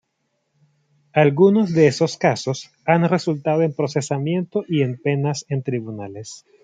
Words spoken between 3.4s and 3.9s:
en